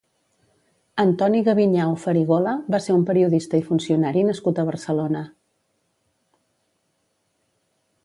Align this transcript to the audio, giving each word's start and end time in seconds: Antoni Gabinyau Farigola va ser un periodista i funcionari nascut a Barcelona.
Antoni 1.03 1.41
Gabinyau 1.47 1.93
Farigola 2.05 2.55
va 2.77 2.81
ser 2.87 2.97
un 3.01 3.05
periodista 3.11 3.61
i 3.61 3.67
funcionari 3.69 4.27
nascut 4.33 4.65
a 4.65 4.69
Barcelona. 4.73 5.25